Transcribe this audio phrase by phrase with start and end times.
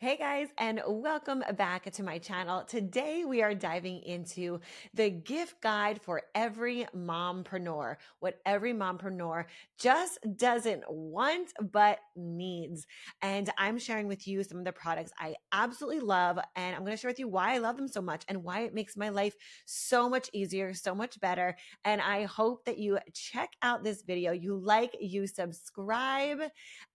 [0.00, 2.62] Hey guys, and welcome back to my channel.
[2.62, 4.60] Today we are diving into
[4.94, 12.86] the gift guide for every mompreneur, what every mompreneur just doesn't want but needs.
[13.22, 16.92] And I'm sharing with you some of the products I absolutely love, and I'm going
[16.92, 19.08] to share with you why I love them so much and why it makes my
[19.08, 19.34] life
[19.64, 21.56] so much easier, so much better.
[21.84, 26.38] And I hope that you check out this video, you like, you subscribe,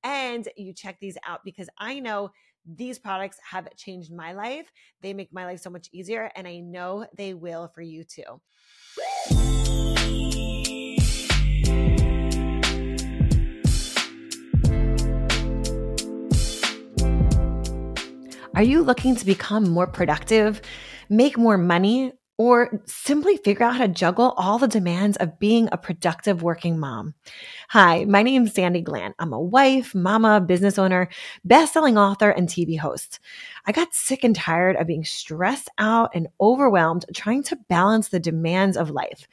[0.05, 2.31] and you check these out because I know
[2.65, 4.71] these products have changed my life.
[5.01, 8.41] They make my life so much easier, and I know they will for you too.
[18.55, 20.61] Are you looking to become more productive,
[21.09, 25.69] make more money, or simply figure out how to juggle all the demands of being
[25.71, 27.13] a productive working mom.
[27.69, 29.13] Hi, my name is Sandy Glandt.
[29.19, 31.09] I'm a wife, mama, business owner,
[31.45, 33.19] best-selling author, and TV host.
[33.65, 38.19] I got sick and tired of being stressed out and overwhelmed trying to balance the
[38.19, 39.27] demands of life.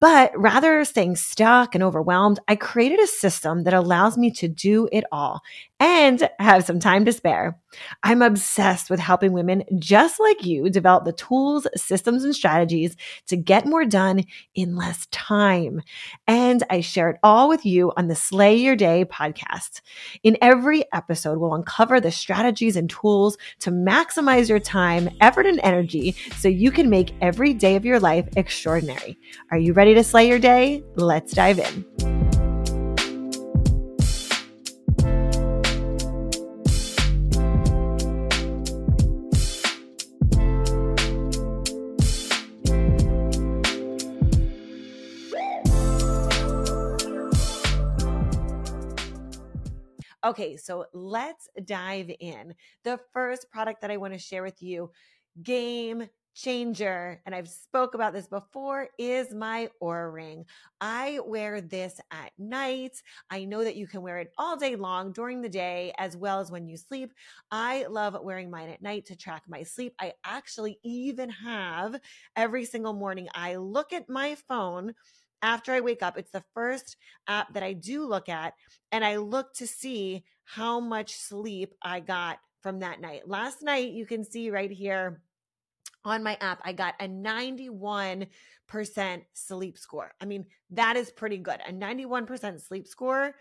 [0.00, 4.88] But rather staying stuck and overwhelmed, I created a system that allows me to do
[4.90, 5.42] it all
[5.82, 7.58] and have some time to spare.
[8.04, 12.94] I'm obsessed with helping women just like you develop the tools, systems, and strategies
[13.26, 14.22] to get more done
[14.54, 15.82] in less time.
[16.28, 19.80] And I share it all with you on the Slay Your Day podcast.
[20.22, 25.58] In every episode, we'll uncover the strategies and tools to maximize your time, effort, and
[25.64, 29.18] energy so you can make every day of your life extraordinary.
[29.50, 30.84] Are you ready to slay your day?
[30.94, 32.11] Let's dive in.
[50.24, 52.54] Okay, so let's dive in.
[52.84, 54.92] The first product that I want to share with you,
[55.42, 60.44] game changer, and I've spoke about this before, is my Oura ring.
[60.80, 63.02] I wear this at night.
[63.30, 66.38] I know that you can wear it all day long during the day as well
[66.40, 67.12] as when you sleep.
[67.50, 69.94] I love wearing mine at night to track my sleep.
[70.00, 72.00] I actually even have
[72.36, 74.94] every single morning I look at my phone
[75.42, 76.16] after I wake up.
[76.16, 78.54] It's the first app that I do look at,
[78.90, 83.28] and I look to see how much sleep I got from that night.
[83.28, 85.20] Last night, you can see right here
[86.04, 88.26] on my app, I got a 91%
[89.34, 90.12] sleep score.
[90.20, 91.60] I mean, that is pretty good.
[91.66, 93.34] A 91% sleep score.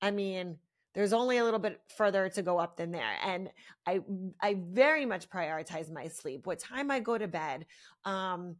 [0.00, 0.58] I mean,
[0.94, 3.50] there's only a little bit further to go up than there and
[3.86, 4.00] i
[4.40, 7.66] i very much prioritize my sleep what time i go to bed
[8.04, 8.56] um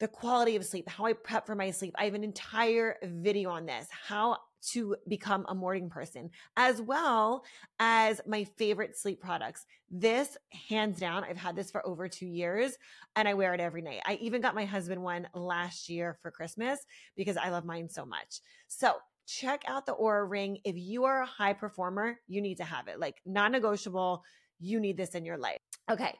[0.00, 1.94] the quality of sleep, how I prep for my sleep.
[1.98, 4.38] I have an entire video on this, how
[4.72, 7.44] to become a morning person, as well
[7.78, 9.66] as my favorite sleep products.
[9.90, 10.36] This,
[10.68, 12.76] hands down, I've had this for over two years
[13.16, 14.00] and I wear it every night.
[14.06, 16.80] I even got my husband one last year for Christmas
[17.16, 18.40] because I love mine so much.
[18.68, 18.94] So,
[19.26, 20.58] check out the Oura Ring.
[20.64, 22.98] If you are a high performer, you need to have it.
[22.98, 24.24] Like, non negotiable,
[24.60, 25.58] you need this in your life.
[25.90, 26.14] Okay.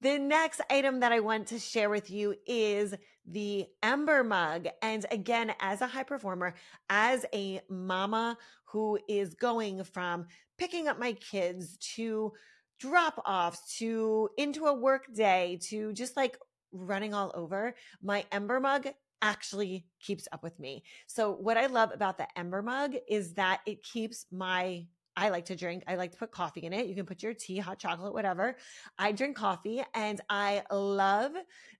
[0.00, 2.94] The next item that I want to share with you is
[3.26, 4.66] the Ember mug.
[4.82, 6.54] And again, as a high performer,
[6.90, 8.36] as a mama
[8.66, 10.26] who is going from
[10.58, 12.32] picking up my kids to
[12.80, 16.36] drop offs to into a work day to just like
[16.72, 18.88] running all over, my Ember mug
[19.22, 20.82] actually keeps up with me.
[21.06, 25.44] So, what I love about the Ember mug is that it keeps my I like
[25.46, 25.84] to drink.
[25.86, 26.86] I like to put coffee in it.
[26.86, 28.56] You can put your tea, hot chocolate, whatever.
[28.98, 31.32] I drink coffee and I love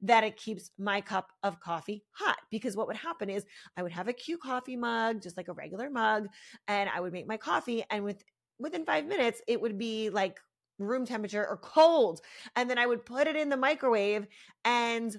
[0.02, 3.44] that it keeps my cup of coffee hot because what would happen is
[3.76, 6.28] I would have a cute coffee mug, just like a regular mug,
[6.68, 8.22] and I would make my coffee and with
[8.58, 10.38] within 5 minutes it would be like
[10.78, 12.20] room temperature or cold.
[12.56, 14.26] And then I would put it in the microwave
[14.64, 15.16] and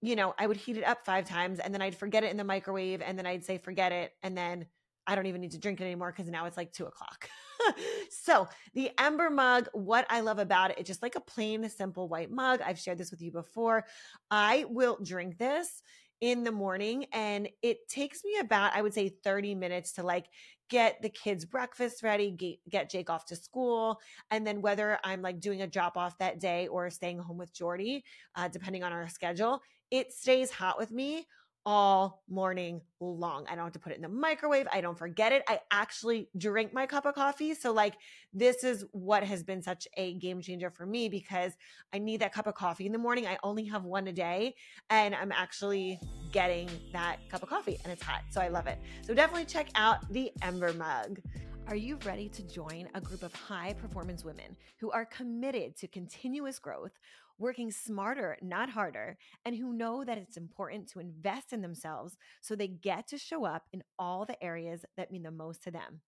[0.00, 2.36] you know, I would heat it up 5 times and then I'd forget it in
[2.36, 4.66] the microwave and then I'd say forget it and then
[5.08, 7.30] I don't even need to drink it anymore because now it's like two o'clock.
[8.10, 12.08] so the Ember mug, what I love about it, it's just like a plain, simple
[12.08, 12.60] white mug.
[12.64, 13.86] I've shared this with you before.
[14.30, 15.82] I will drink this
[16.20, 20.26] in the morning and it takes me about, I would say 30 minutes to like
[20.68, 23.98] get the kids breakfast ready, get, get Jake off to school.
[24.30, 27.54] And then whether I'm like doing a drop off that day or staying home with
[27.54, 28.04] Jordy,
[28.34, 31.26] uh, depending on our schedule, it stays hot with me
[31.68, 33.44] all morning long.
[33.46, 34.66] I don't have to put it in the microwave.
[34.72, 35.42] I don't forget it.
[35.46, 37.52] I actually drink my cup of coffee.
[37.52, 37.96] So, like,
[38.32, 41.52] this is what has been such a game changer for me because
[41.92, 43.26] I need that cup of coffee in the morning.
[43.26, 44.54] I only have one a day,
[44.88, 46.00] and I'm actually
[46.32, 48.22] getting that cup of coffee and it's hot.
[48.30, 48.78] So, I love it.
[49.02, 51.20] So, definitely check out the Ember mug.
[51.66, 55.86] Are you ready to join a group of high performance women who are committed to
[55.86, 56.92] continuous growth,
[57.38, 62.54] working smarter, not harder, and who know that it's important to invest in themselves so
[62.54, 66.00] they get to show up in all the areas that mean the most to them?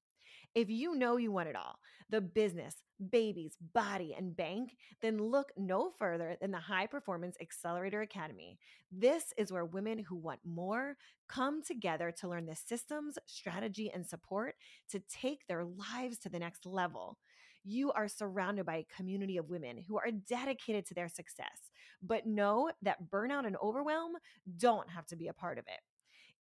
[0.55, 1.79] If you know you want it all
[2.09, 2.75] the business,
[3.11, 8.59] babies, body, and bank then look no further than the High Performance Accelerator Academy.
[8.91, 10.97] This is where women who want more
[11.29, 14.57] come together to learn the systems, strategy, and support
[14.91, 17.17] to take their lives to the next level.
[17.65, 21.71] You are surrounded by a community of women who are dedicated to their success,
[22.03, 24.13] but know that burnout and overwhelm
[24.57, 25.81] don't have to be a part of it.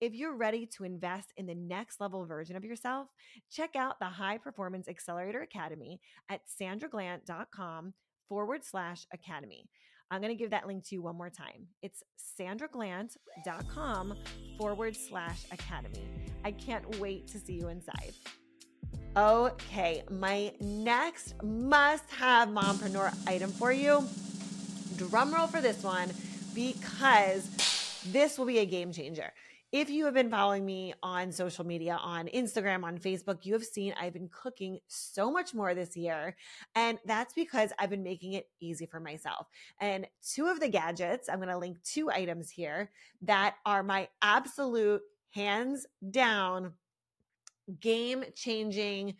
[0.00, 3.08] If you're ready to invest in the next level version of yourself,
[3.50, 6.00] check out the High Performance Accelerator Academy
[6.30, 7.92] at sandraglandt.com
[8.26, 9.68] forward slash academy.
[10.10, 11.66] I'm going to give that link to you one more time.
[11.82, 12.02] It's
[12.40, 14.14] sandraglandt.com
[14.58, 16.08] forward slash academy.
[16.44, 18.14] I can't wait to see you inside.
[19.16, 24.04] Okay, my next must have mompreneur item for you.
[24.96, 26.12] Drum roll for this one
[26.54, 27.44] because
[28.12, 29.32] this will be a game changer.
[29.72, 33.64] If you have been following me on social media, on Instagram, on Facebook, you have
[33.64, 36.36] seen I've been cooking so much more this year.
[36.76, 39.48] And that's because I've been making it easy for myself.
[39.80, 42.92] And two of the gadgets, I'm going to link two items here
[43.22, 45.02] that are my absolute
[45.32, 46.74] hands down
[47.80, 49.14] game changing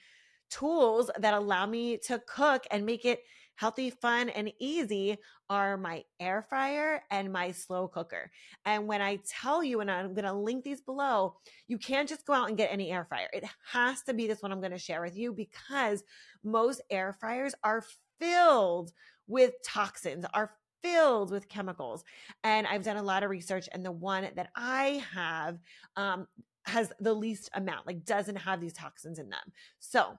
[0.50, 3.20] tools that allow me to cook and make it
[3.60, 5.18] healthy, fun, and easy
[5.50, 8.30] are my air fryer and my slow cooker.
[8.64, 11.36] And when I tell you, and I'm going to link these below,
[11.68, 13.28] you can't just go out and get any air fryer.
[13.34, 16.02] It has to be this one I'm going to share with you because
[16.42, 17.84] most air fryers are
[18.18, 18.92] filled
[19.26, 20.52] with toxins, are
[20.82, 22.02] filled with chemicals.
[22.42, 25.58] And I've done a lot of research, and the one that I have
[25.96, 26.26] um,
[26.66, 29.52] has the least amount, like doesn't have these toxins in them.
[29.78, 30.18] So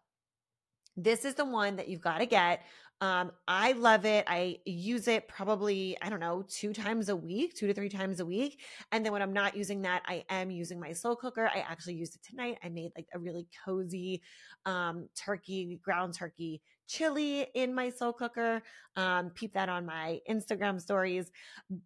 [0.98, 2.62] this is the one that you've got to get.
[3.02, 4.26] Um, I love it.
[4.28, 8.20] I use it probably, I don't know, two times a week, two to three times
[8.20, 8.62] a week.
[8.92, 11.50] And then when I'm not using that, I am using my slow cooker.
[11.54, 12.60] I actually used it tonight.
[12.64, 14.22] I made like a really cozy
[14.68, 18.62] um, turkey, ground turkey chili in my slow cooker.
[18.96, 21.32] Um, peep that on my Instagram stories.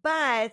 [0.02, 0.52] But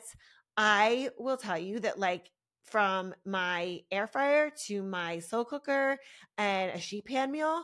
[0.55, 2.29] I will tell you that like
[2.65, 5.97] from my air fryer to my slow cooker
[6.37, 7.63] and a sheet pan meal,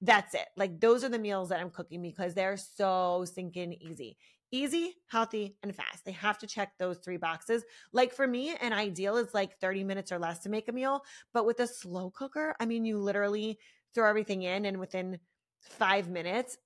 [0.00, 0.46] that's it.
[0.56, 4.16] Like those are the meals that I'm cooking because they're so stinking easy.
[4.50, 6.06] Easy, healthy, and fast.
[6.06, 7.64] They have to check those three boxes.
[7.92, 11.02] Like for me, an ideal is like 30 minutes or less to make a meal.
[11.34, 13.58] But with a slow cooker, I mean, you literally
[13.94, 15.18] throw everything in and within
[15.60, 16.56] five minutes,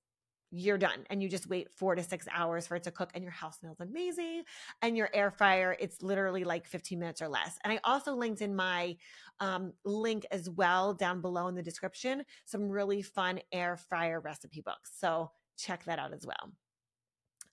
[0.55, 3.23] you're done and you just wait four to six hours for it to cook and
[3.23, 4.43] your house smells amazing
[4.83, 8.41] and your air fryer it's literally like 15 minutes or less and i also linked
[8.41, 8.95] in my
[9.39, 14.61] um, link as well down below in the description some really fun air fryer recipe
[14.61, 16.51] books so check that out as well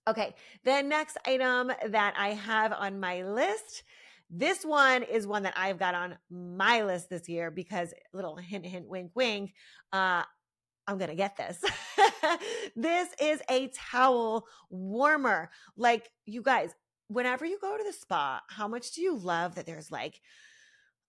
[0.07, 3.83] okay the next item that i have on my list
[4.33, 8.65] this one is one that I've got on my list this year because little hint,
[8.65, 9.53] hint, wink, wink.
[9.93, 10.23] Uh,
[10.91, 11.63] I'm going to get this.
[12.77, 15.51] this is a towel warmer.
[15.77, 16.75] Like, you guys,
[17.07, 20.21] whenever you go to the spa, how much do you love that there's like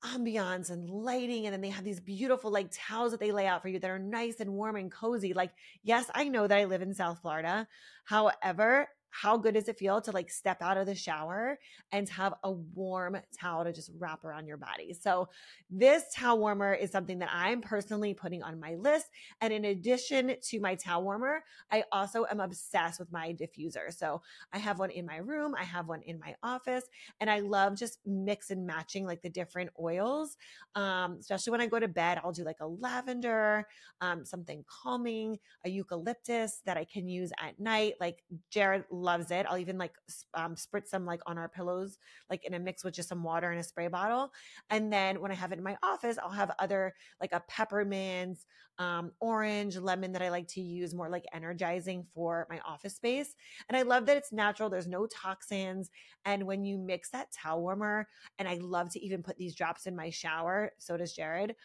[0.05, 1.47] ambiance and lighting?
[1.47, 3.89] And then they have these beautiful like towels that they lay out for you that
[3.89, 5.33] are nice and warm and cozy.
[5.33, 5.51] Like,
[5.81, 7.67] yes, I know that I live in South Florida.
[8.05, 11.59] However, how good does it feel to like step out of the shower
[11.91, 14.93] and have a warm towel to just wrap around your body?
[14.93, 15.29] So,
[15.69, 19.07] this towel warmer is something that I'm personally putting on my list.
[19.41, 23.93] And in addition to my towel warmer, I also am obsessed with my diffuser.
[23.93, 24.21] So,
[24.53, 26.85] I have one in my room, I have one in my office,
[27.19, 30.37] and I love just mix and matching like the different oils.
[30.75, 33.67] Um, especially when I go to bed, I'll do like a lavender,
[33.99, 37.95] um, something calming, a eucalyptus that I can use at night.
[37.99, 39.45] Like Jared loves it.
[39.49, 39.93] I'll even like
[40.33, 41.97] um, spritz some like on our pillows,
[42.29, 44.31] like in a mix with just some water in a spray bottle.
[44.69, 48.39] And then when I have it in my office, I'll have other like a peppermint,
[48.77, 53.35] um, orange, lemon that I like to use more like energizing for my office space.
[53.69, 54.69] And I love that it's natural.
[54.69, 55.91] There's no toxins.
[56.25, 58.07] And when you mix that towel warmer,
[58.39, 61.55] and I love to even put these drops in my shower, so does Jared.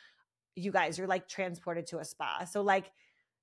[0.56, 2.44] You guys, you're like transported to a spa.
[2.44, 2.90] So like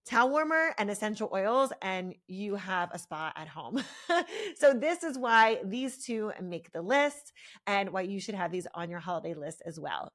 [0.06, 3.82] towel warmer and essential oils and you have a spa at home.
[4.56, 7.32] so this is why these two make the list
[7.68, 10.10] and why you should have these on your holiday list as well.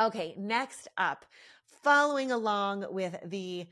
[0.00, 1.24] Okay, next up,
[1.82, 3.66] following along with the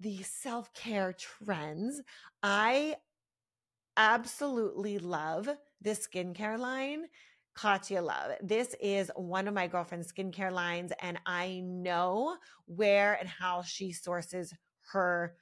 [0.00, 2.00] the self-care trends,
[2.42, 2.96] I
[3.96, 5.48] absolutely love
[5.80, 7.04] this skincare line
[7.54, 8.32] Katya Love.
[8.42, 13.92] This is one of my girlfriend's skincare lines, and I know where and how she
[13.92, 14.52] sources
[14.92, 15.36] her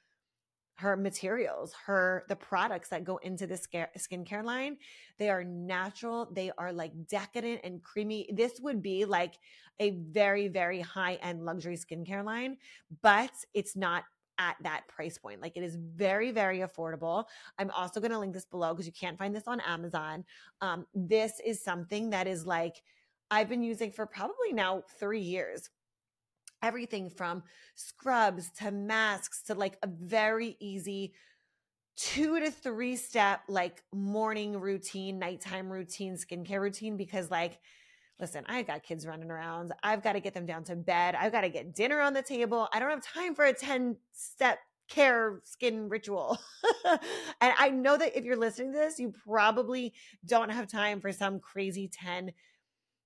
[0.75, 4.77] her materials, her the products that go into this skincare line.
[5.19, 6.27] They are natural.
[6.33, 8.29] They are like decadent and creamy.
[8.33, 9.35] This would be like
[9.79, 12.57] a very very high end luxury skincare line,
[13.01, 14.03] but it's not
[14.37, 15.41] at that price point.
[15.41, 17.25] Like it is very, very affordable.
[17.57, 20.23] I'm also going to link this below because you can't find this on Amazon.
[20.61, 22.81] Um, this is something that is like
[23.29, 25.69] I've been using for probably now three years.
[26.61, 27.43] Everything from
[27.75, 31.13] scrubs to masks to like a very easy
[31.95, 37.59] two to three step like morning routine, nighttime routine, skincare routine because like
[38.21, 39.73] listen, I've got kids running around.
[39.83, 41.15] I've got to get them down to bed.
[41.15, 42.69] I've got to get dinner on the table.
[42.71, 46.37] I don't have time for a 10 step care skin ritual.
[46.85, 49.93] and I know that if you're listening to this, you probably
[50.25, 52.31] don't have time for some crazy 10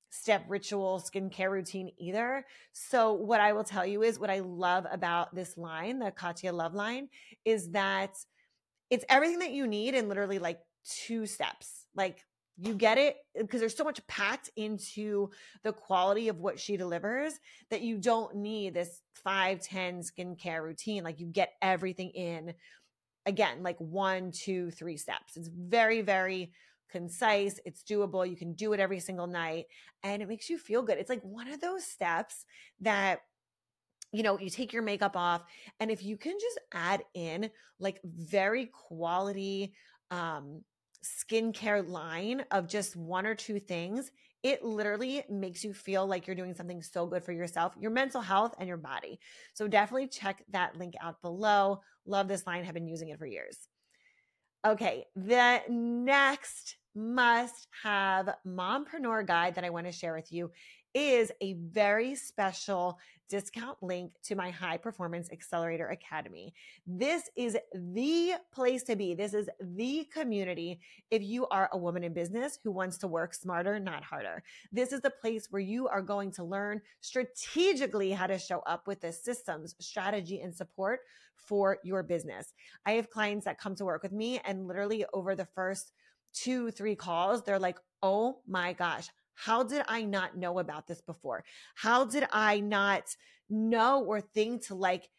[0.09, 2.45] step ritual skincare routine either.
[2.73, 6.53] So, what I will tell you is what I love about this line, the Katya
[6.53, 7.09] Love line,
[7.43, 8.15] is that
[8.89, 11.85] it's everything that you need in literally like two steps.
[11.95, 12.23] Like
[12.57, 15.29] you get it because there's so much packed into
[15.63, 17.33] the quality of what she delivers
[17.69, 22.53] that you don't need this 5 10 skincare routine like you get everything in
[23.25, 25.35] again like one two three steps.
[25.35, 26.53] It's very very
[26.91, 29.65] concise it's doable you can do it every single night
[30.03, 30.97] and it makes you feel good.
[30.97, 32.45] It's like one of those steps
[32.81, 33.19] that
[34.11, 35.43] you know, you take your makeup off,
[35.81, 39.73] and if you can just add in like very quality
[40.11, 40.61] um
[41.05, 44.11] skincare line of just one or two things,
[44.43, 48.21] it literally makes you feel like you're doing something so good for yourself, your mental
[48.21, 49.19] health, and your body.
[49.53, 51.81] So definitely check that link out below.
[52.05, 53.57] Love this line, have been using it for years.
[54.65, 60.51] Okay, the next must have mompreneur guide that I want to share with you
[60.93, 62.97] is a very special
[63.29, 66.53] discount link to my high performance accelerator academy.
[66.85, 69.13] This is the place to be.
[69.13, 70.79] This is the community
[71.11, 74.43] if you are a woman in business who wants to work smarter, not harder.
[74.71, 78.87] This is the place where you are going to learn strategically how to show up
[78.87, 81.01] with the systems, strategy, and support
[81.35, 82.53] for your business.
[82.85, 85.91] I have clients that come to work with me and literally over the first
[86.33, 91.01] two, three calls, they're like, oh my gosh, how did I not know about this
[91.01, 91.43] before?
[91.75, 93.15] How did I not
[93.49, 95.09] know or think to like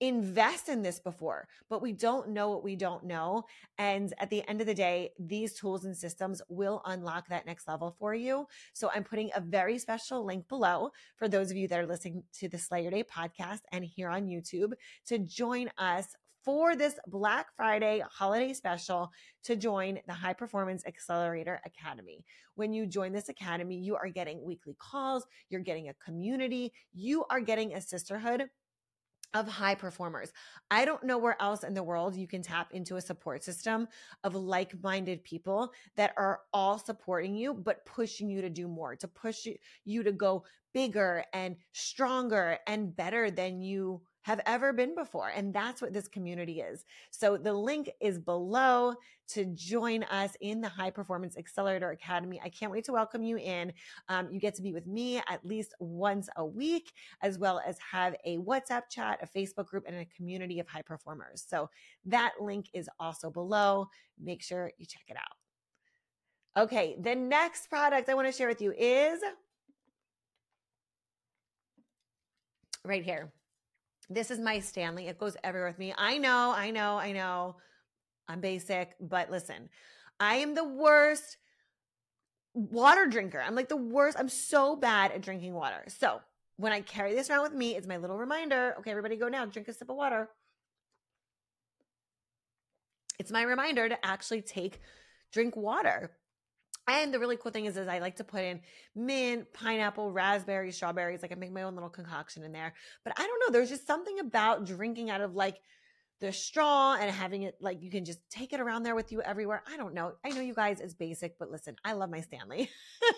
[0.00, 1.48] invest in this before?
[1.70, 3.44] But we don't know what we don't know.
[3.78, 7.66] And at the end of the day, these tools and systems will unlock that next
[7.66, 8.46] level for you.
[8.72, 12.24] So I'm putting a very special link below for those of you that are listening
[12.34, 14.72] to the Slay Your Day podcast and here on YouTube
[15.06, 16.08] to join us
[16.44, 19.10] for this Black Friday holiday special
[19.44, 22.24] to join the High Performance Accelerator Academy.
[22.54, 27.24] When you join this academy, you are getting weekly calls, you're getting a community, you
[27.30, 28.48] are getting a sisterhood
[29.34, 30.30] of high performers.
[30.70, 33.88] I don't know where else in the world you can tap into a support system
[34.24, 38.94] of like minded people that are all supporting you, but pushing you to do more,
[38.96, 39.46] to push
[39.84, 40.44] you to go
[40.74, 45.28] bigger and stronger and better than you have ever been before.
[45.28, 46.84] And that's what this community is.
[47.10, 48.94] So the link is below
[49.28, 52.40] to join us in the High Performance Accelerator Academy.
[52.44, 53.72] I can't wait to welcome you in.
[54.08, 57.78] Um, you get to be with me at least once a week, as well as
[57.78, 61.44] have a WhatsApp chat, a Facebook group, and a community of high performers.
[61.46, 61.68] So
[62.04, 63.88] that link is also below.
[64.20, 66.62] Make sure you check it out.
[66.64, 69.20] Okay, the next product I want to share with you is
[72.84, 73.32] right here.
[74.14, 75.08] This is my Stanley.
[75.08, 75.94] It goes everywhere with me.
[75.96, 77.56] I know, I know, I know.
[78.28, 79.68] I'm basic, but listen,
[80.20, 81.38] I am the worst
[82.54, 83.42] water drinker.
[83.44, 84.18] I'm like the worst.
[84.18, 85.84] I'm so bad at drinking water.
[85.88, 86.20] So
[86.56, 88.74] when I carry this around with me, it's my little reminder.
[88.78, 90.28] Okay, everybody go now, drink a sip of water.
[93.18, 94.80] It's my reminder to actually take,
[95.32, 96.10] drink water.
[96.88, 98.60] And the really cool thing is, is I like to put in
[98.96, 101.22] mint, pineapple, raspberry, strawberries.
[101.22, 102.74] Like I make my own little concoction in there.
[103.04, 103.52] But I don't know.
[103.52, 105.58] There's just something about drinking out of like
[106.20, 109.20] the straw and having it like you can just take it around there with you
[109.22, 109.62] everywhere.
[109.72, 110.12] I don't know.
[110.24, 112.70] I know you guys is basic, but listen, I love my Stanley.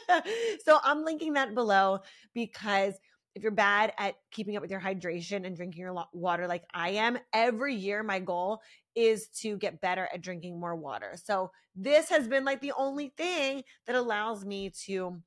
[0.65, 2.01] so I'm linking that below
[2.35, 2.95] because
[3.35, 6.91] if you're bad at keeping up with your hydration and drinking your water like I
[6.91, 8.61] am, every year my goal
[8.95, 11.17] is to get better at drinking more water.
[11.23, 15.21] So this has been like the only thing that allows me to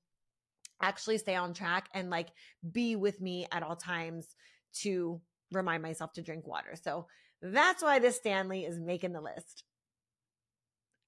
[0.81, 2.29] actually stay on track and like
[2.71, 4.36] be with me at all times
[4.74, 5.19] to
[5.51, 6.75] remind myself to drink water.
[6.81, 7.07] So
[7.41, 9.63] that's why this Stanley is making the list.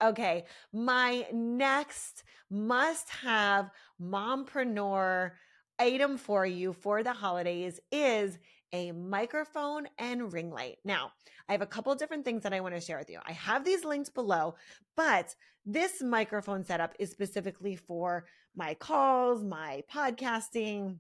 [0.02, 3.70] Okay, my next must have
[4.02, 5.32] mompreneur
[5.78, 8.38] item for you for the holidays is
[8.74, 10.78] a microphone and ring light.
[10.84, 11.12] Now,
[11.48, 13.20] I have a couple different things that I want to share with you.
[13.26, 14.56] I have these links below,
[14.96, 15.36] but
[15.66, 20.98] this microphone setup is specifically for my calls, my podcasting,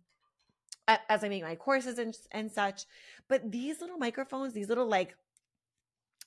[0.87, 2.85] as I make my courses and, and such.
[3.27, 5.15] But these little microphones, these little like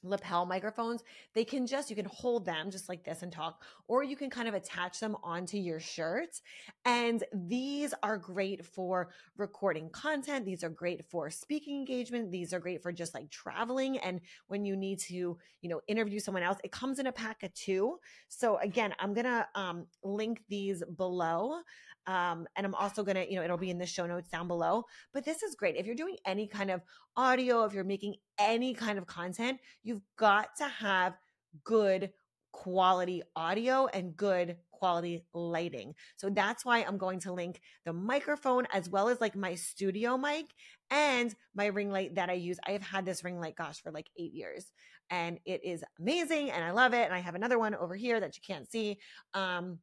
[0.02, 1.02] lapel microphones,
[1.34, 4.30] they can just, you can hold them just like this and talk, or you can
[4.30, 6.40] kind of attach them onto your shirt.
[6.84, 10.44] And these are great for recording content.
[10.44, 12.30] These are great for speaking engagement.
[12.30, 13.98] These are great for just like traveling.
[13.98, 17.42] And when you need to, you know, interview someone else, it comes in a pack
[17.42, 17.98] of two.
[18.28, 21.60] So again, I'm going to um, link these below.
[22.06, 24.48] Um, and I'm also going to, you know, it'll be in the show notes down
[24.48, 24.84] below.
[25.12, 25.76] But this is great.
[25.76, 26.80] If you're doing any kind of
[27.16, 31.16] audio, if you're making any kind of content, you've got to have
[31.64, 32.12] good
[32.52, 35.94] quality audio and good quality lighting.
[36.16, 40.16] So that's why I'm going to link the microphone as well as like my studio
[40.16, 40.46] mic
[40.90, 42.58] and my ring light that I use.
[42.66, 44.72] I have had this ring light, gosh, for like eight years
[45.08, 47.04] and it is amazing and I love it.
[47.04, 48.98] And I have another one over here that you can't see.
[49.34, 49.78] Um,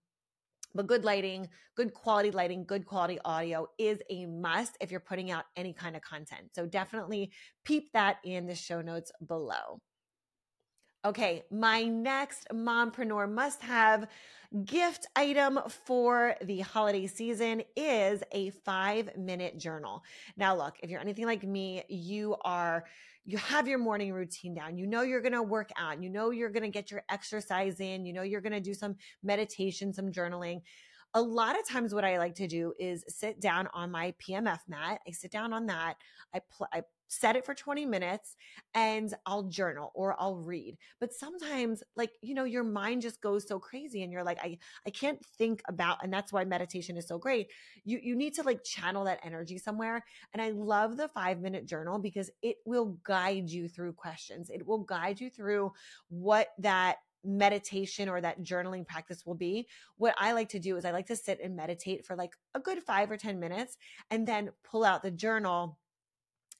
[0.73, 5.31] but good lighting, good quality lighting, good quality audio is a must if you're putting
[5.31, 6.49] out any kind of content.
[6.53, 7.31] So definitely
[7.63, 9.79] peep that in the show notes below.
[11.05, 14.07] Okay, my next mompreneur must have
[14.65, 20.03] gift item for the holiday season is a five minute journal.
[20.35, 22.83] Now, look, if you're anything like me, you are
[23.29, 24.77] you have your morning routine down.
[24.77, 26.01] You know you're going to work out.
[26.01, 28.03] You know you're going to get your exercise in.
[28.03, 30.61] You know you're going to do some meditation, some journaling.
[31.15, 34.59] A lot of times, what I like to do is sit down on my PEMF
[34.67, 35.01] mat.
[35.07, 35.95] I sit down on that.
[36.33, 38.35] I, pl- I set it for 20 minutes
[38.75, 40.77] and I'll journal or I'll read.
[40.99, 44.59] But sometimes like, you know, your mind just goes so crazy and you're like, I,
[44.85, 47.47] I can't think about, and that's why meditation is so great.
[47.83, 50.05] You, you need to like channel that energy somewhere.
[50.33, 54.51] And I love the five minute journal because it will guide you through questions.
[54.51, 55.73] It will guide you through
[56.09, 59.67] what that meditation or that journaling practice will be.
[59.97, 62.59] What I like to do is I like to sit and meditate for like a
[62.59, 63.77] good five or 10 minutes
[64.09, 65.77] and then pull out the journal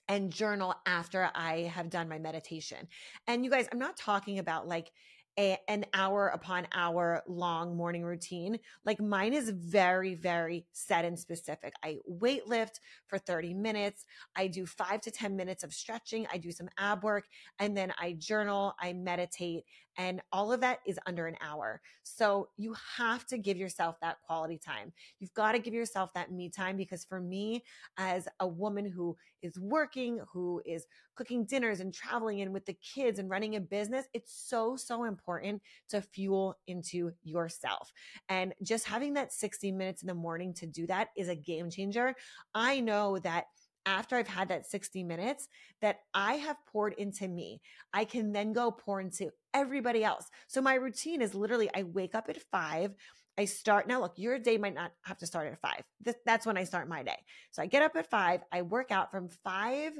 [0.08, 2.88] and journal after I have done my meditation.
[3.28, 4.90] And you guys, I'm not talking about like
[5.38, 8.58] a, an hour upon hour long morning routine.
[8.84, 11.72] Like mine is very, very set and specific.
[11.84, 14.04] I weight lift for 30 minutes.
[14.36, 16.26] I do five to 10 minutes of stretching.
[16.32, 17.24] I do some ab work
[17.58, 19.64] and then I journal, I meditate,
[20.00, 21.78] and all of that is under an hour.
[22.04, 24.94] So you have to give yourself that quality time.
[25.18, 27.62] You've got to give yourself that me time because for me,
[27.98, 30.86] as a woman who is working, who is
[31.16, 35.04] cooking dinners and traveling and with the kids and running a business, it's so, so
[35.04, 35.60] important
[35.90, 37.92] to fuel into yourself.
[38.30, 41.68] And just having that 60 minutes in the morning to do that is a game
[41.68, 42.14] changer.
[42.54, 43.48] I know that
[43.86, 45.48] after I've had that 60 minutes
[45.80, 47.60] that I have poured into me,
[47.92, 50.26] I can then go pour into everybody else.
[50.48, 52.94] So my routine is literally I wake up at five.
[53.38, 54.00] I start now.
[54.00, 55.82] Look, your day might not have to start at five.
[56.26, 57.16] that's when I start my day.
[57.52, 58.42] So I get up at five.
[58.52, 59.92] I work out from five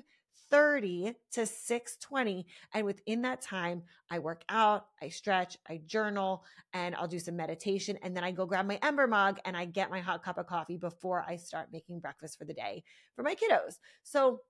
[0.51, 6.95] 30 to 620 and within that time i work out i stretch i journal and
[6.97, 9.91] i'll do some meditation and then i go grab my ember mug and i get
[9.91, 12.83] my hot cup of coffee before i start making breakfast for the day
[13.15, 13.75] for my kiddos.
[14.03, 14.41] So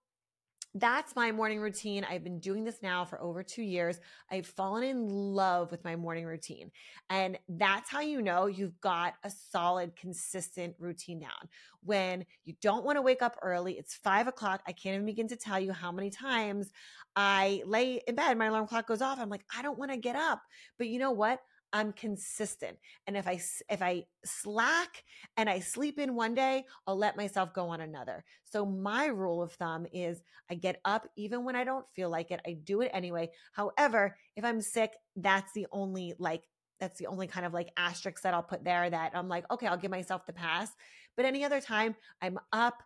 [0.74, 2.06] that's my morning routine.
[2.08, 3.98] I've been doing this now for over two years.
[4.30, 6.70] I've fallen in love with my morning routine.
[7.08, 11.48] And that's how you know you've got a solid, consistent routine down.
[11.82, 14.62] When you don't want to wake up early, it's five o'clock.
[14.66, 16.70] I can't even begin to tell you how many times
[17.16, 19.18] I lay in bed, my alarm clock goes off.
[19.18, 20.42] I'm like, I don't want to get up.
[20.78, 21.40] But you know what?
[21.72, 22.78] I'm consistent.
[23.06, 25.04] And if I if I slack
[25.36, 28.24] and I sleep in one day, I'll let myself go on another.
[28.44, 32.30] So my rule of thumb is I get up even when I don't feel like
[32.30, 32.40] it.
[32.46, 33.30] I do it anyway.
[33.52, 36.42] However, if I'm sick, that's the only like
[36.80, 39.66] that's the only kind of like asterisk that I'll put there that I'm like, okay,
[39.66, 40.70] I'll give myself the pass.
[41.16, 42.82] But any other time, I'm up.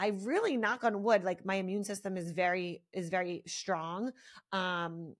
[0.00, 4.10] I really knock on wood, like my immune system is very is very strong.
[4.52, 5.14] Um,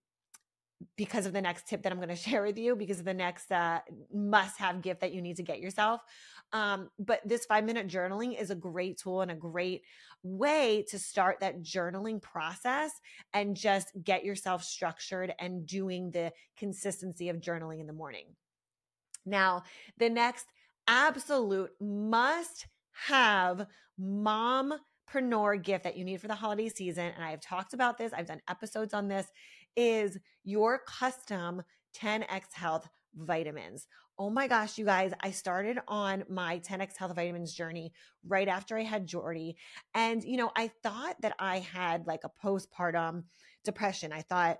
[0.97, 3.15] because of the next tip that I'm going to share with you, because of the
[3.15, 3.81] next uh,
[4.13, 6.01] must have gift that you need to get yourself.
[6.53, 9.83] Um, but this five minute journaling is a great tool and a great
[10.23, 12.93] way to start that journaling process
[13.33, 18.27] and just get yourself structured and doing the consistency of journaling in the morning.
[19.27, 19.65] Now,
[19.99, 20.47] the next
[20.87, 22.67] absolute must
[23.09, 23.67] have
[24.01, 27.13] mompreneur gift that you need for the holiday season.
[27.15, 29.27] And I have talked about this, I've done episodes on this
[29.77, 31.63] is your custom
[32.01, 33.87] 10x Health vitamins.
[34.19, 37.93] Oh my gosh, you guys, I started on my 10x health vitamins journey
[38.27, 39.57] right after I had Jordy.
[39.93, 43.25] And, you know, I thought that I had like a postpartum
[43.65, 44.13] depression.
[44.13, 44.59] I thought,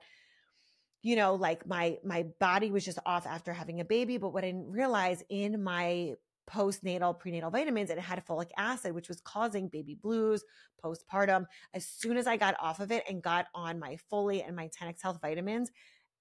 [1.03, 4.43] you know, like my my body was just off after having a baby, but what
[4.43, 6.15] I didn't realize in my
[6.51, 10.45] postnatal prenatal vitamins and it had folic acid which was causing baby blues
[10.85, 11.47] postpartum.
[11.73, 14.69] As soon as i got off of it and got on my folate and my
[14.69, 15.71] 10x health vitamins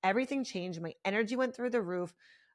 [0.04, 0.82] everything changed.
[0.82, 2.14] My energy went through the roof.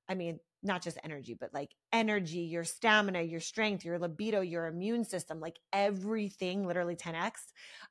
[0.09, 4.66] I mean not just energy but like energy your stamina your strength your libido your
[4.66, 7.33] immune system like everything literally 10x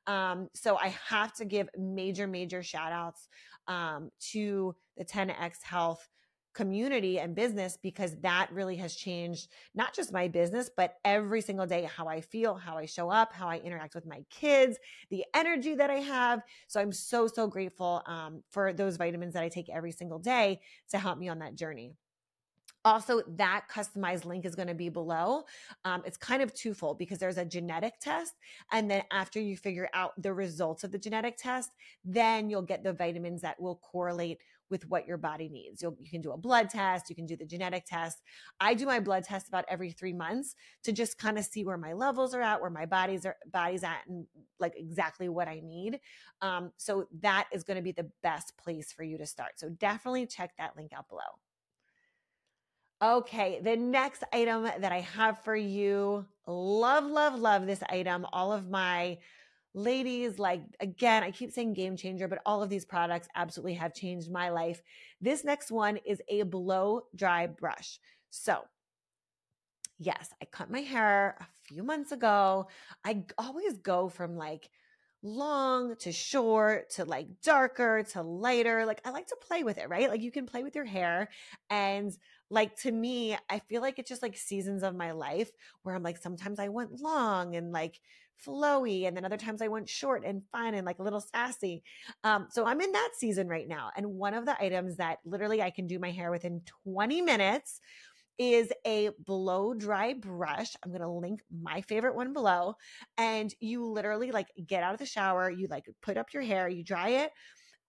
[0.06, 3.28] um, so i have to give major major shout outs
[3.68, 6.08] um, to the 10x health
[6.54, 11.66] community and business because that really has changed not just my business, but every single
[11.66, 14.78] day how I feel, how I show up, how I interact with my kids,
[15.10, 16.42] the energy that I have.
[16.66, 20.60] So I'm so, so grateful um, for those vitamins that I take every single day
[20.90, 21.92] to help me on that journey.
[22.84, 25.42] Also, that customized link is going to be below.
[25.84, 28.34] Um, it's kind of twofold because there's a genetic test.
[28.72, 31.72] And then after you figure out the results of the genetic test,
[32.04, 34.38] then you'll get the vitamins that will correlate
[34.70, 35.82] with what your body needs.
[35.82, 38.22] You'll, you can do a blood test, you can do the genetic test.
[38.60, 40.54] I do my blood test about every three months
[40.84, 43.84] to just kind of see where my levels are at, where my body's are body's
[43.84, 44.26] at, and
[44.60, 46.00] like exactly what I need.
[46.42, 49.52] Um, so that is going to be the best place for you to start.
[49.56, 51.20] So definitely check that link out below.
[53.00, 58.26] Okay, the next item that I have for you, love, love, love this item.
[58.32, 59.18] All of my
[59.78, 63.94] ladies, like again, I keep saying game changer, but all of these products absolutely have
[63.94, 64.82] changed my life.
[65.20, 67.98] This next one is a blow dry brush.
[68.30, 68.64] So,
[69.98, 72.68] yes, I cut my hair a few months ago.
[73.04, 74.68] I always go from like
[75.22, 78.86] long to short to like darker to lighter.
[78.86, 80.08] Like I like to play with it, right?
[80.08, 81.28] Like you can play with your hair.
[81.70, 82.16] And
[82.50, 85.50] like to me, I feel like it's just like seasons of my life
[85.82, 88.00] where I'm like, sometimes I want long and like
[88.46, 89.06] flowy.
[89.06, 91.82] And then other times I went short and fun and like a little sassy.
[92.24, 93.90] Um, so I'm in that season right now.
[93.96, 97.80] And one of the items that literally I can do my hair within 20 minutes
[98.38, 100.74] is a blow dry brush.
[100.82, 102.74] I'm going to link my favorite one below.
[103.16, 106.68] And you literally like get out of the shower, you like put up your hair,
[106.68, 107.32] you dry it,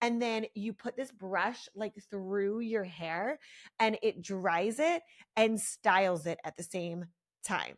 [0.00, 3.38] and then you put this brush like through your hair
[3.78, 5.02] and it dries it
[5.36, 7.04] and styles it at the same
[7.44, 7.76] time.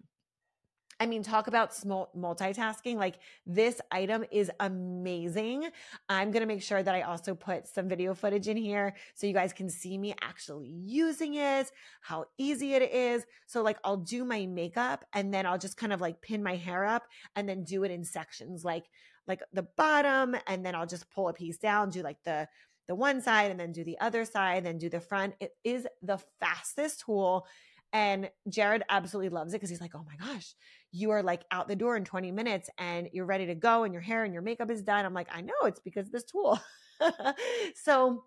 [1.02, 2.94] I mean, talk about small multitasking.
[2.94, 5.68] Like this item is amazing.
[6.08, 9.26] I'm going to make sure that I also put some video footage in here so
[9.26, 13.24] you guys can see me actually using it, how easy it is.
[13.46, 16.54] So like I'll do my makeup and then I'll just kind of like pin my
[16.54, 18.84] hair up and then do it in sections like
[19.26, 22.46] like the bottom and then I'll just pull a piece down, do like the
[22.86, 25.34] the one side and then do the other side, then do the front.
[25.40, 27.46] It is the fastest tool
[27.92, 30.54] and Jared absolutely loves it because he's like, oh my gosh,
[30.92, 33.92] you are like out the door in 20 minutes and you're ready to go and
[33.92, 35.04] your hair and your makeup is done.
[35.04, 36.58] I'm like, I know it's because of this tool.
[37.74, 38.24] so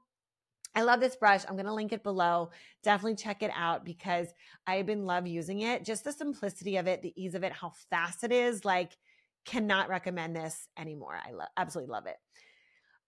[0.75, 1.43] I love this brush.
[1.47, 2.51] I'm going to link it below.
[2.84, 4.28] Definitely check it out because
[4.67, 5.86] I've been love using it.
[5.86, 8.65] Just the simplicity of it, the ease of it, how fast it is.
[8.65, 8.91] Like,
[9.45, 11.17] cannot recommend this anymore.
[11.25, 12.17] I lo- absolutely love it.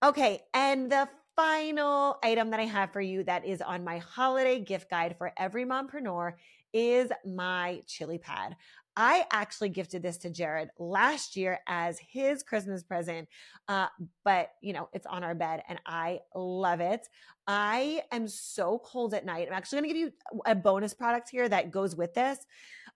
[0.03, 0.41] Okay.
[0.53, 4.89] And the final item that I have for you that is on my holiday gift
[4.89, 6.33] guide for every mompreneur
[6.73, 8.55] is my chili pad.
[8.95, 13.29] I actually gifted this to Jared last year as his Christmas present,
[13.67, 13.85] uh,
[14.25, 17.07] but you know, it's on our bed and I love it.
[17.45, 19.47] I am so cold at night.
[19.47, 22.39] I'm actually going to give you a bonus product here that goes with this.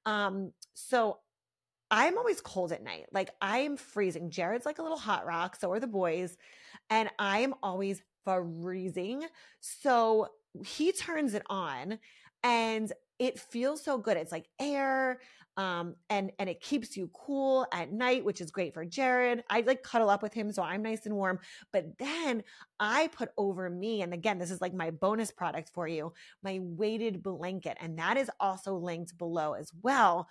[0.07, 1.19] Um, so
[1.91, 3.05] I'm always cold at night.
[3.13, 4.31] Like I am freezing.
[4.31, 5.57] Jared's like a little hot rock.
[5.57, 6.35] So are the boys.
[6.89, 9.25] And I am always freezing.
[9.59, 10.27] So
[10.65, 11.99] he turns it on
[12.43, 14.17] and it feels so good.
[14.17, 15.19] It's like air,
[15.57, 19.43] um, and and it keeps you cool at night, which is great for Jared.
[19.49, 21.39] I like cuddle up with him, so I'm nice and warm.
[21.71, 22.41] But then
[22.79, 26.59] I put over me, and again, this is like my bonus product for you, my
[26.61, 30.27] weighted blanket, and that is also linked below as well,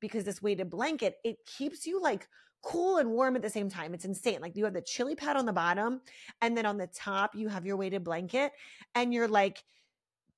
[0.00, 2.26] because this weighted blanket it keeps you like
[2.62, 3.92] cool and warm at the same time.
[3.92, 4.40] It's insane.
[4.40, 6.00] Like you have the chili pad on the bottom,
[6.40, 8.52] and then on the top, you have your weighted blanket,
[8.94, 9.64] and you're like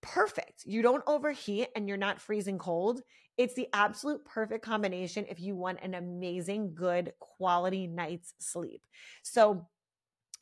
[0.00, 0.64] perfect.
[0.66, 3.00] You don't overheat and you're not freezing cold.
[3.36, 8.82] It's the absolute perfect combination if you want an amazing, good quality night's sleep.
[9.22, 9.66] So,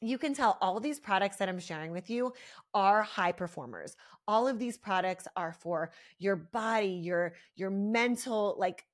[0.02, 2.32] you can tell all these products that I'm sharing with you
[2.74, 3.96] are high performers.
[4.26, 8.84] All of these products are for your body, your your mental like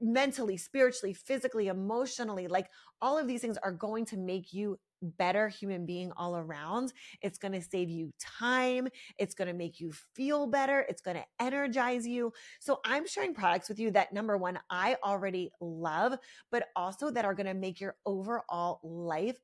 [0.00, 2.68] mentally, spiritually, physically, emotionally, like
[3.00, 6.92] all of these things are going to make you better human being all around.
[7.22, 8.88] It's going to save you time.
[9.16, 10.84] It's going to make you feel better.
[10.88, 12.32] It's going to energize you.
[12.60, 16.18] So I'm sharing products with you that number one, I already love,
[16.50, 19.38] but also that are going to make your overall life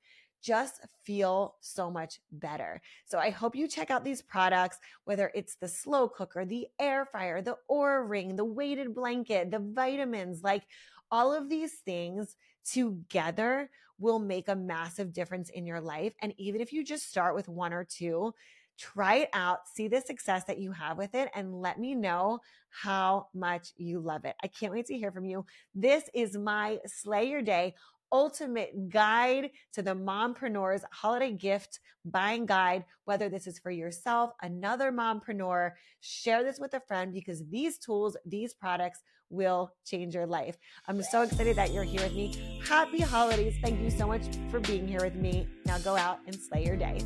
[0.45, 2.81] just feel so much better.
[3.07, 7.07] So I hope you check out these products, whether it's the slow cooker, the air
[7.07, 10.65] fryer, the Oura ring, the weighted blanket, the vitamins, like
[11.11, 12.37] all of these things
[12.71, 16.13] together will make a massive difference in your life.
[16.21, 18.35] And even if you just start with one or two,
[18.77, 22.41] try it out, see the success that you have with it, and let me know
[22.71, 24.35] how much you love it.
[24.43, 25.47] I can't wait to hear from you.
[25.75, 27.75] This is my Slay Your Day
[28.15, 34.93] ultimate guide to the mompreneur's holiday gift buying guide, whether this is for yourself, another
[34.93, 40.57] mompreneur, share this with a friend because these tools, these products will change your life.
[40.87, 42.61] I'm so excited that you're here with me.
[42.69, 43.57] Happy holidays.
[43.63, 45.49] Thank you so much for being here with me.
[45.67, 47.01] Now go out and slay your day.